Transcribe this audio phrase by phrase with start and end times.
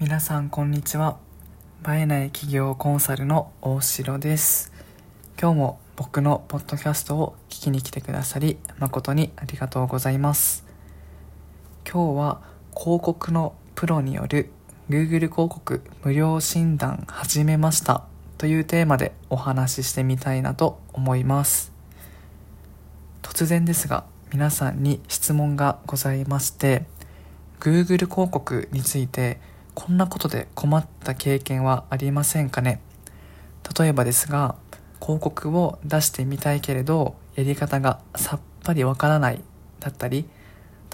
[0.00, 1.18] 皆さんこんにちは。
[1.84, 4.72] 映えない企業コンサルの大城です。
[5.36, 10.64] 今日も僕のポッドキャストを聞きに来てくださり誠にありがとうございます。
[11.84, 12.40] 今日は
[12.76, 14.50] 広告のプロによる
[14.88, 18.04] Google 広告無料診断始めました
[18.38, 21.72] というテーマでお話ししてみたいなと思います。
[23.22, 26.84] 突然ですが皆さんに質問がございまして
[27.58, 29.40] Google 広告について
[29.78, 32.80] こんなことで困った経験はありませんかね？
[33.78, 34.56] 例えばですが
[35.00, 39.40] 広告を出してみたいけれどやり方がさっぱりわからない
[39.78, 40.28] だったり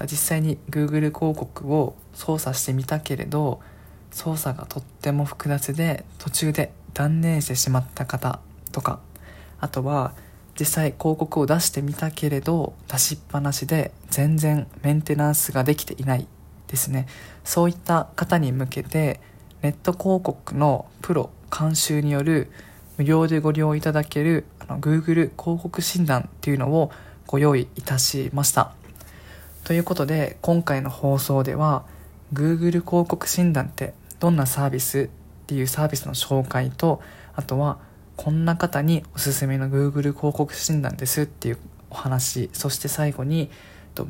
[0.02, 3.62] 実際に Google 広告を操作してみたけれど
[4.10, 8.38] 操作がとっても複雑で途中で断念してしまった方
[8.70, 9.00] とか
[9.60, 10.12] あとは
[10.60, 16.28] 実際広告を出してみたけれど出しっぱなしで全然メンテナンスができていない
[16.74, 17.06] ですね。
[17.44, 19.20] そういった方に向けて
[19.62, 22.50] ネット広告のプロ監修による
[22.98, 26.90] 無料でご利用いただけるあの Google 広告診断っていうのを
[27.26, 28.72] ご用意いたしました。
[29.62, 31.84] ということで今回の放送では
[32.32, 35.08] Google 広告診断ってどんなサービスっ
[35.46, 37.00] ていうサービスの紹介と
[37.34, 37.78] あとは
[38.16, 41.58] こんな方におすすめの Google 広告診断ですっていう
[41.90, 43.50] お話そして最後に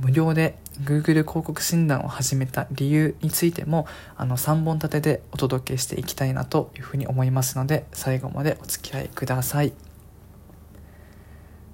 [0.00, 3.86] 無料で Google 広告診断を始めた理由についても
[4.16, 9.72] あの3本立てでお届けしていきたいなというふうに思いますので最後までお付き合いください。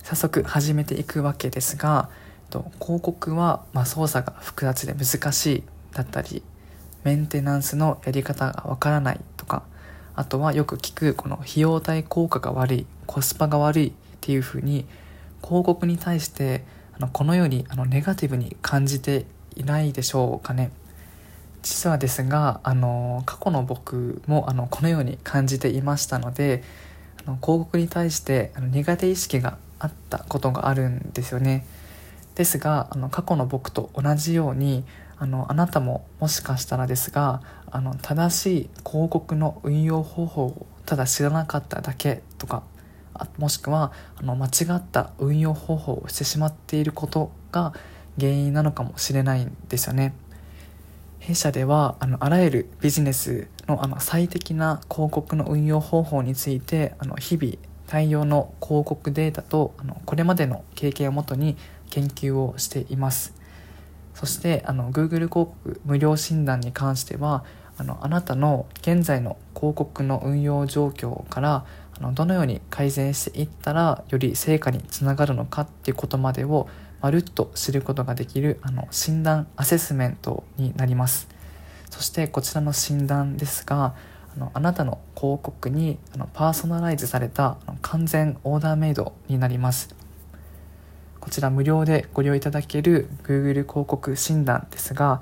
[0.02, 2.08] 早速始めていくわけですが
[2.50, 5.62] 広告はまあ操作が複雑で難しい
[5.92, 6.42] だったり
[7.04, 9.62] メンテナンスのやり方がわからないとか
[10.16, 14.84] あとはよく聞くこの費用対効果が悪いコスパが悪いっていうふうに
[15.42, 16.64] 広告に対して
[17.00, 19.24] あのこのようにあのネガティブに感じて
[19.56, 20.70] いないでしょうかね。
[21.62, 26.62] 実はですがあの過去の僕もあのこのように感じていましたので
[27.26, 31.64] あの広告に対してあの苦手意識があったことがあるんですよね。
[32.34, 34.84] ですがあの過去の僕と同じように
[35.16, 37.40] あのあなたももしかしたらですが
[37.70, 42.62] あの正しい広告の運用方法をただ知らなかっただけとか
[43.38, 47.72] もしくはあの間違った運用方法をしてしまっていることが
[48.18, 50.14] 原因なのかもしれないんですよね。
[51.20, 57.54] 弊社ではあのあらゆるビジネスのあの最適な広告の運用方法についてあの日々
[57.86, 61.56] 対応の広告データとあのこれまでの経験をもとに
[61.90, 63.34] 研究をしています
[64.14, 67.44] そしてあの Google 広告無料診断に関しては
[67.76, 71.64] あのあなたの現在の広告の運用状況から
[72.00, 76.68] あのどのように改善していったらより成果につながるのかっていうことまでを
[77.00, 81.28] まるっと知ることができるあの診断アセスメントになります。
[81.90, 83.94] そしてこちらの診断ですが
[84.36, 89.94] あのあなたの広告にあのパーソナライズされた完全オーダーメイドになります。
[91.20, 95.20] こちら無料でご利用いただける Google 広告診断ですが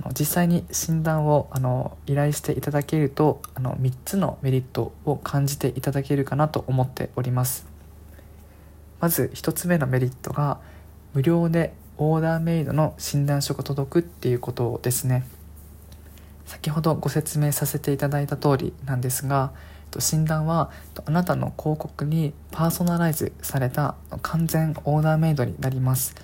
[0.00, 7.66] あの実際に診断をあの依頼していただけるとあの3つのメリットを感じていただけるかなと思っております。
[9.00, 10.58] まず1つ目のメリットが
[11.14, 15.24] 無料でオーダーメイドの診断書が届くっていうことですね。
[16.46, 19.52] 先ほどご説明させていただいた通りなんですが
[19.98, 20.70] 診断は
[21.04, 26.14] あなたの広告にパーソナライズされた完全オーダーメイドになります。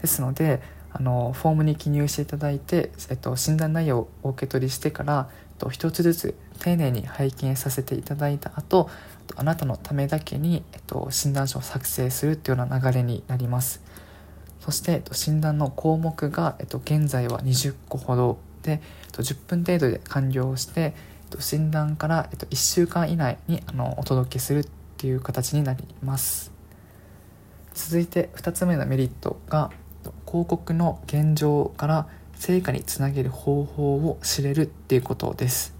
[0.00, 0.60] ですので
[0.94, 8.90] あのフォームに記入していただいて、えっと、診断内容をお受け取りしてからと一つずつ丁寧に拝見させていただいた後
[9.36, 13.82] あなたのためだけに、えっと、診断書を作成するというような流れになります。
[14.60, 20.92] そして、えっと、診断の項目が、えっと、現在は20個ほどで、えっと、10分程度で完了してえっ
[21.30, 26.52] と診断から、えっと、1週間以内にあのお届けするっていう形になります。
[27.74, 29.70] 続いて2つ目のメリットが
[30.32, 35.74] 広告の現状から成果につなげる方法を知れるっていうことです。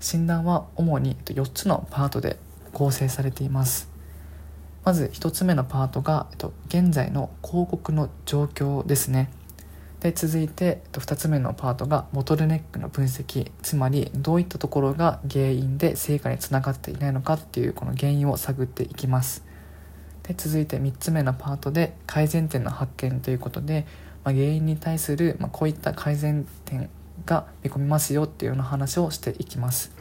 [0.00, 2.36] 診断は主に4つのパートで
[2.74, 3.88] 構成されています。
[4.84, 6.26] まず1つ目のパートが
[6.68, 9.30] 現在の広告の状況ですね。
[10.00, 13.50] で続いて2つ目のパートがボトルネックの分析。
[13.62, 19.42] つまりどういったところが原因で成果につながっていないのかっていうこの原因を探っていきます。
[20.26, 23.86] で続いて3つ目のパートで改善点の発見ということで、
[24.24, 26.90] まあ、原因に対する、まあ、こういった改善点
[27.24, 29.92] が見込みますよっていうような話をしていきます。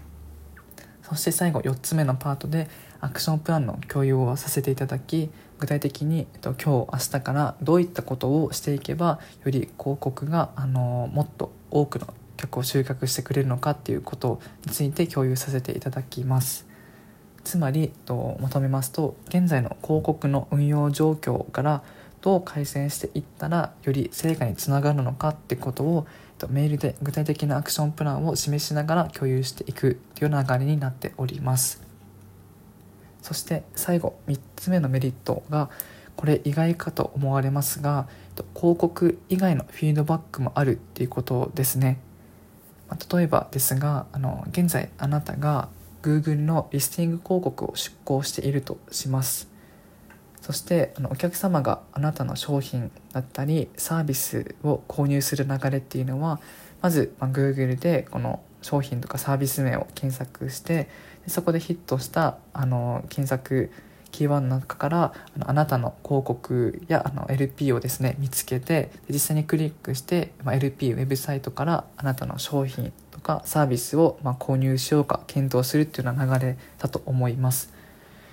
[1.03, 2.67] そして最後4つ目のパートで
[2.99, 5.29] アクションプランの共有をさせていただき
[5.59, 16.65] 具体的に、えっと、今日明日からどういったことをしていけばより広告があのもっと多くの客を集客してくれるのかっていうことについて共有させていただきます。
[17.45, 21.83] つまりとまとめますと現在の広告の運用状況から
[22.21, 26.07] どう改善していったらより成果につながるのかってことを
[26.49, 31.81] メールで具体的なアクションプランを示しながら共有していくという流れになっております。
[33.21, 35.69] そして最後3つ目のメリットが
[36.15, 38.07] これ意外かと思われますが
[38.55, 41.99] 広告以外のフィードバックもあるっていうことですね。
[43.11, 45.69] 例えばですがあの現在あなたが
[46.05, 49.49] Google のリスティング広告を出稿しているとします。
[50.39, 56.39] そしてあのお客様があなたの商品だったりサービスを購入する流れっていうのは
[56.83, 60.87] まず、ま、Google でこの商品とかサービス名を検索して
[61.25, 63.71] そこでヒットしたあの検索
[64.11, 72.93] キーワードの中からあのあなたの広告やあの LP をですね見つけて実際にクリックして、ま、LP ウェブサイトからあなたの商品
[73.25, 77.73] かサービスをま購入しようか検討するっていうような流れだと思います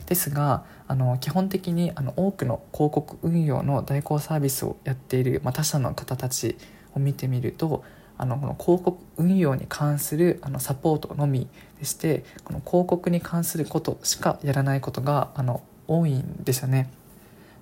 [0.05, 6.59] ですがあの基本的にあの多くの広告運用の代行サービスをやっている、まあ、他社の方たち
[6.95, 7.83] を見てみると
[8.19, 11.49] あのこの広告運用に関するあのサポートのみ
[11.79, 16.91] でしてこの広告に関することしかやらないことがあの多いんですよね。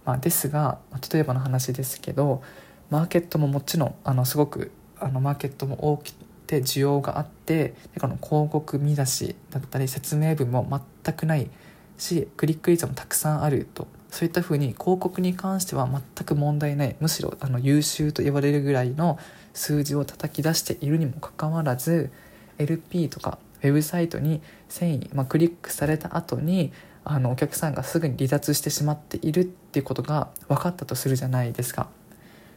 [0.05, 0.79] まあ、ですが
[1.13, 2.43] 例えばの話ですけど
[2.91, 6.15] マーケットももちろんあのすごくあのマーケットも大き
[6.51, 11.49] くて需要があってでこの広告見出しだったり説明文も全くない
[11.97, 19.19] しクリック率もたくさんあるとそういったふうに広告に関しては全く問題ないむしろあの優秀と言われるぐらいの
[19.55, 22.11] 数字を叩き出しているにもかかわらず
[22.59, 26.73] LP とかウェブサイトに繊維、まあ、クリックされた後に
[27.05, 31.89] あのお客さんがすぐに離脱してしまっているっていうことが分かったとするじゃないですか。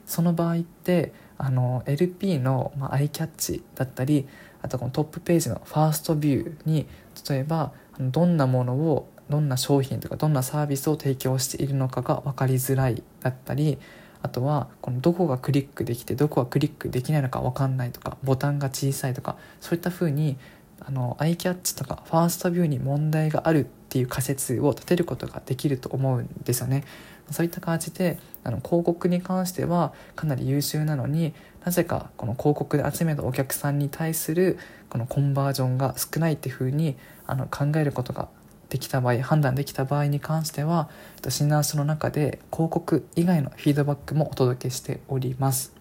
[0.05, 4.27] その場合ってあの LP の、ま、アイキャッチだったり
[4.61, 6.87] あとこのトップページのファーストビューに
[7.29, 13.77] 例えばどんなものをどんな商品とかどんなサービスを提供しているのかが分かりづらいだったり
[14.21, 20.37] あとはこのどこがクリックできてどこがクリックできないのか分かんないとかボタンが小さいとかそういったふうに
[20.79, 26.83] あのアイキャッチとかファーストビューに問題があるっていう仮説を立てることができると思うんですよね。
[27.31, 31.33] そういった感じであの広告に関してはかなり優秀なのに
[31.65, 34.57] なぜかこの広告で集めたお客さんに対する
[34.89, 38.27] このコンバージョンが少ないっていうふうにあの考えることが
[38.69, 40.89] できた場合判断できた場合に関しては
[41.29, 45.73] 診断書の中で広告以外のフィードバックもお届けしております。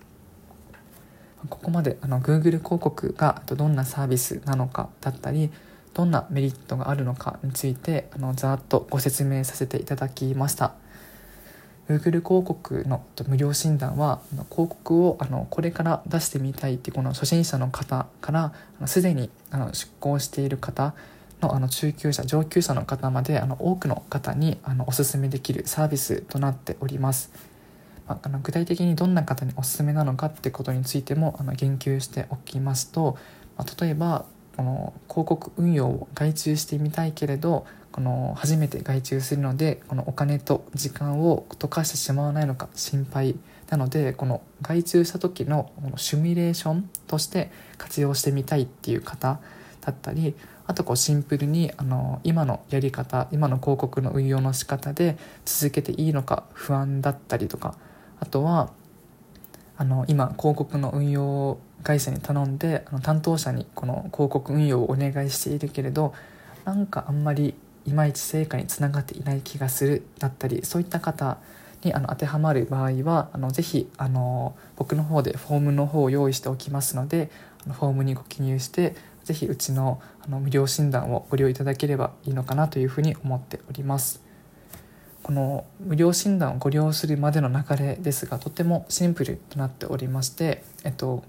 [1.49, 5.50] ここまであの Google 広告がどんなサービスなのかだったり
[5.93, 10.81] どんなメリットがあるのかについてあのざっとご説明させていただきました。
[11.99, 18.53] Google 広告の無料診断は広告をあのこれから出してみたいっていうこの初心者の方から
[18.87, 20.94] すでにあの出向している方
[21.43, 27.31] のあの中級者上級者の方まであの多くの方にあのおすすめできるサービスとなっております。
[28.06, 33.17] まあ、あの具体的にどんな方におすすめなのかってことについてもあの言及しておきますと、
[33.56, 34.25] まあ、例えば
[34.56, 43.37] この広告運用を外注してみたいけれどこの初めて外注するのでこのお金と時間を溶かしてしまわないのか心配
[43.69, 49.41] なのでこの外注した時のこのシミュレーションとして活用してみたいっていう方
[49.83, 50.35] だったり
[50.66, 57.76] あとこうシンプルにあの今のやり方今の広告の運用の仕方で続けていいのか不安だったりとか
[58.21, 58.71] あとは
[59.76, 66.14] あの今広告の運用会社に頼んであの担当者にこの広告運用をお願いしているけれど
[66.64, 71.39] なんかあんまりいまいち成果につながっていない気がするだったりそういった方
[71.83, 77.31] にあの当てはまる場合はあのぜひあの僕の方でフォームの方を用意しておきますので
[77.65, 84.23] あのフォームにご記入してぜひうちのあの無料診断をご利用いただければいいのかなというふうに思っております。
[85.23, 91.23] この無料診断をご利用するまでの流れですがとてもシンプルとなっておりまして、えっと、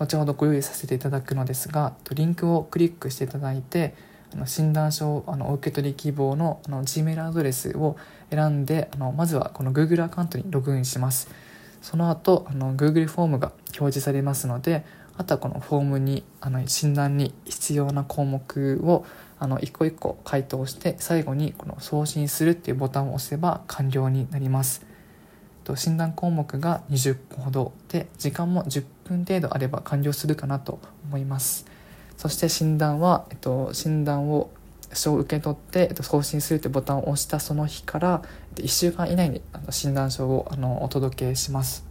[0.00, 3.94] 後ほどご用意させていただくのですがリンクをクリックしていただいて
[4.34, 7.96] あの診断書あのお受け取り希望のあの Gmail アドレスを
[8.30, 11.28] 選んであのまずはこの Google アカウントにログインします。
[11.80, 14.84] その後あの Google フォームが表示されますので
[15.16, 19.04] あとはこのフォームにあの診断に必要な項目を
[19.38, 24.86] あの一個一個回答して最後にこの送信するっていうボタンを押せば完了になります。
[25.76, 31.66] 診断項目が20個ほどで時間も10分程度あれば完了するかなと思います。
[32.18, 34.50] そして診断は、えっと、診断を
[34.92, 41.86] 書を受け取って、えっと、送信するというボタンを押したその日から、えっと、1週間以内にあの診断書をあのお届けします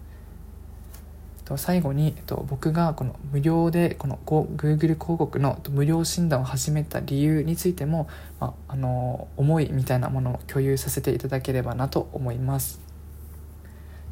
[1.55, 8.09] 最後に、えっと、僕がこの無料でこの Google 広告の無料診断を始めた理由についても、
[8.41, 12.81] まあ、あの思いみたいなものを共有させていただければなと思います。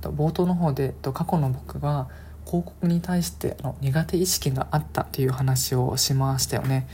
[0.02, 2.10] 冒頭の方で過去の僕は
[2.46, 6.88] 広告に対しての苦手意識があったという話をしましたよね。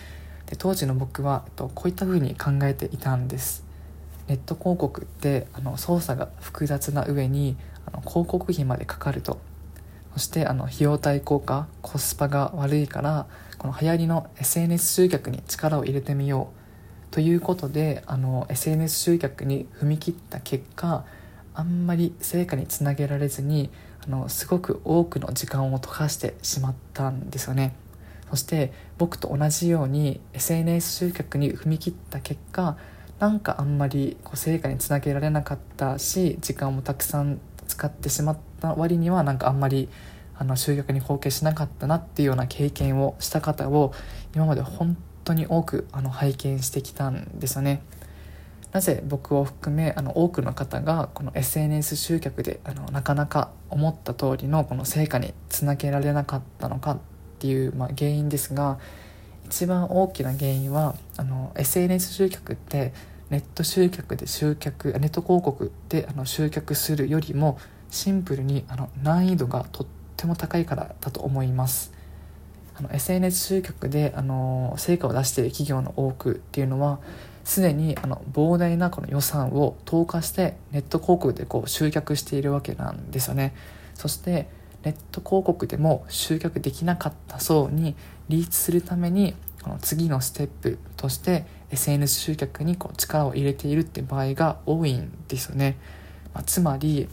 [0.45, 3.63] で当時の僕はこういったふうに考えていたんです。
[4.27, 9.39] ネット広告ってあの操作が複雑な上にあの広告費までかかると。
[10.13, 13.27] そしてあの費用対効果コスパが悪いから
[13.57, 16.49] この流行りの SNS 集客に力を入れてみよ
[17.09, 17.13] う。
[17.13, 21.03] ということであの SNS 集客に踏み切った結果
[21.53, 23.69] あんまり成果につなげられずに
[24.05, 27.75] あのすごく多くの時間を溶かしてしまったんですよね
[28.29, 32.77] そして僕と同じように SNS 集客に踏み切った結果
[33.19, 39.89] なんかあんまりこう成果につなげられなかったし時間もたくさん使ってしまった割にはなんかあんまり
[40.35, 43.93] あの集客に貢献しなかったなっていうような経験をした方を
[44.35, 47.83] 今まで本当に多くあの拝見してきたんですよね。
[48.71, 56.99] なぜ僕を含めあの多くの方がこの SNS 集客であのなかなか思った通りのこの成果につなげられなかったのかっ
[57.39, 58.79] ていう、まあ、原因ですが
[59.45, 62.93] 一番大きな原因はあの SNS 集客って
[63.29, 67.57] ネット集客で集客ネット広告であの集客するよりも
[67.89, 71.91] シンプルにあの難易度がとっても高いからだと思います。
[72.75, 76.99] あの SNS 集客であの成果を出している企業の多くっていうのは
[77.43, 83.55] すでにあの膨大なこの予算を投下してネット広告でこう集客しているわけなんですよね。
[83.95, 84.47] そして
[84.83, 87.95] ネット広告でも集客できなかった層に
[88.29, 95.77] リーチするためにこの次のステップとして SNS 集客にこう力を入れているって場合が多いんですよね、
[96.33, 97.07] まあ、つまり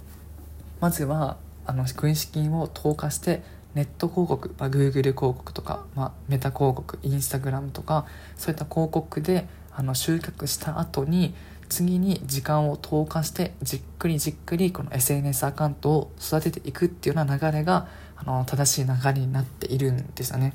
[0.80, 3.42] まずはあの軍資金を投下して
[3.75, 8.06] ネット広告、まあ、Google 広告とか、まあ、メタ広告 Instagram とか
[8.37, 9.47] そういった広告で
[9.78, 11.35] あの集客した後に
[11.68, 20.54] 次に時間を投下してじっくりじっくりこの SNS アカウントを育てていくっていうような流れがあの正しい流れになっているんですよね。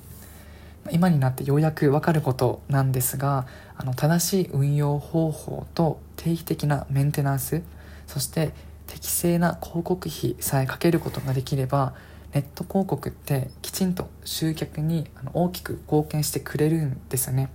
[0.92, 7.62] 今になってようやく分かることなんですがあの正しい運用方法と定期的なメンテナンス
[8.06, 8.52] そして
[8.88, 11.94] 適正な広告費さえかけることができれば
[12.34, 17.50] ネット広告ってきちんと集客に大きく貢献してくれるんですよね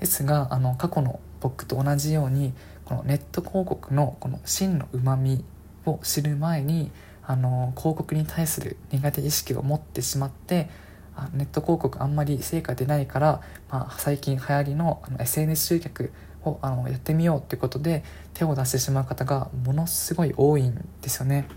[0.00, 2.52] ですがあの過去の僕と同じように
[2.84, 5.44] このネット広告のこの真のうまみ
[5.84, 6.90] を知る前に
[7.22, 10.68] あの広告に対する苦手意識を持ってしまって
[11.32, 16.12] ネット広告あんまり成果出ないから、まあ、最近流行りのあの SNS 集客
[16.44, 21.48] をあのやってみようってことで手を出してしまう方がものすごい多いんですよね。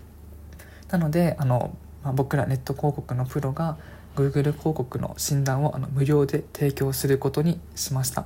[0.89, 3.77] なのであの、まあ、僕らネット広告のプロが
[4.16, 8.25] Google 広告の診断をあの無料で提供することにしました。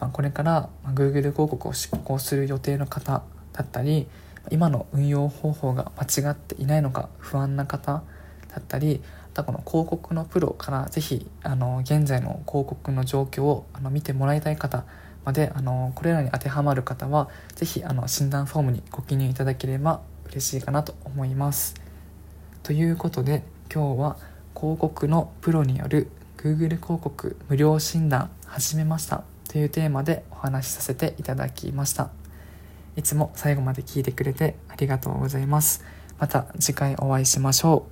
[0.00, 4.08] まあ、これから、Google 広告を執行する予定の方だったり
[4.50, 8.02] 今の運用方法が間違っていないのか不安な方
[8.48, 9.00] だったり
[9.32, 14.84] たこの広告のプロから是非あの現在の広告の状況をあの見てもらいたい方
[15.24, 21.74] まであのこれらに当てはまる方は是非あの診断フォームにご記入いただければ嬉しいかなと思います。
[22.62, 23.42] ということで
[23.72, 24.16] 今日は
[24.54, 32.10] 広告のプロによる Google 広告無料診断始めましたというテーマでお話しさせていただきました。
[32.96, 35.84] いつも最後まで聞いてくれてありがとうございます。
[36.18, 37.91] また次回お会いしましょう。